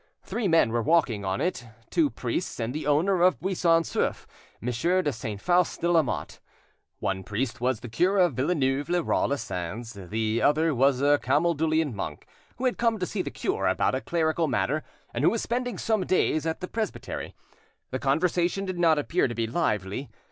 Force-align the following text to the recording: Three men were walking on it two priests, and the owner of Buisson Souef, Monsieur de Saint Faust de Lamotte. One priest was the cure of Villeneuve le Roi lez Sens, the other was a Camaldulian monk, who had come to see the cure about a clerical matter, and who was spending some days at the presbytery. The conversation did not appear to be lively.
Three 0.23 0.47
men 0.47 0.71
were 0.71 0.81
walking 0.81 1.23
on 1.23 1.41
it 1.41 1.67
two 1.91 2.09
priests, 2.09 2.59
and 2.59 2.73
the 2.73 2.87
owner 2.87 3.21
of 3.21 3.39
Buisson 3.39 3.83
Souef, 3.83 4.25
Monsieur 4.59 5.03
de 5.03 5.11
Saint 5.13 5.39
Faust 5.39 5.79
de 5.79 5.91
Lamotte. 5.91 6.39
One 6.97 7.23
priest 7.23 7.61
was 7.61 7.81
the 7.81 7.87
cure 7.87 8.17
of 8.17 8.33
Villeneuve 8.33 8.89
le 8.89 9.03
Roi 9.03 9.25
lez 9.27 9.43
Sens, 9.43 9.93
the 9.93 10.41
other 10.41 10.73
was 10.73 11.01
a 11.01 11.19
Camaldulian 11.19 11.93
monk, 11.93 12.25
who 12.55 12.65
had 12.65 12.79
come 12.79 12.97
to 12.97 13.05
see 13.05 13.21
the 13.21 13.29
cure 13.29 13.67
about 13.67 13.93
a 13.93 14.01
clerical 14.01 14.47
matter, 14.47 14.83
and 15.13 15.23
who 15.23 15.29
was 15.29 15.43
spending 15.43 15.77
some 15.77 16.03
days 16.03 16.47
at 16.47 16.61
the 16.61 16.67
presbytery. 16.67 17.35
The 17.91 17.99
conversation 17.99 18.65
did 18.65 18.79
not 18.79 18.97
appear 18.97 19.27
to 19.27 19.35
be 19.35 19.45
lively. 19.45 20.09